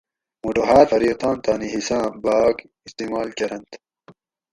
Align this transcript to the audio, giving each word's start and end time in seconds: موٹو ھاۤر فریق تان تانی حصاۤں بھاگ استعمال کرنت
موٹو 0.41 0.63
ھاۤر 0.69 0.85
فریق 0.91 1.15
تان 1.21 1.35
تانی 1.43 1.67
حصاۤں 1.75 2.05
بھاگ 2.23 2.55
استعمال 2.87 3.27
کرنت 3.37 3.69